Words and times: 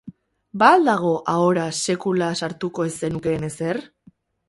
Ba 0.61 0.69
al 0.77 0.89
dago 0.91 1.11
ahora 1.35 1.67
sekula 1.83 2.33
sartuko 2.43 2.91
ez 2.91 2.99
zenukeen 3.03 3.51
ezer? 3.55 3.87